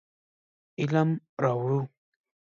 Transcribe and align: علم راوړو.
علم 0.81 1.09
راوړو. 1.43 1.79